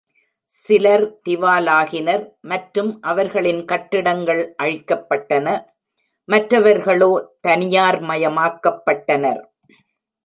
சிலர் 0.53 1.03
திவாலாகினர் 1.25 2.23
மற்றும் 2.43 2.89
அவர்களின் 3.01 3.61
கட்டிடங்கள் 3.65 4.41
அழிக்கப்பட்டன; 4.63 5.45
மற்றவர்களோ 6.29 7.11
தனியார்மயமாக்கப்பட்டனர். 7.47 9.41